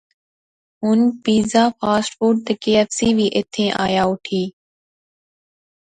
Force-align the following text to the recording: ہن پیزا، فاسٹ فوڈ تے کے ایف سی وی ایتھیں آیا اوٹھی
ہن 0.81 0.99
پیزا، 1.23 1.63
فاسٹ 1.79 2.11
فوڈ 2.17 2.35
تے 2.45 2.53
کے 2.61 2.71
ایف 2.77 2.89
سی 2.97 3.09
وی 3.17 3.27
ایتھیں 3.35 3.69
آیا 3.85 4.01
اوٹھی 4.07 4.43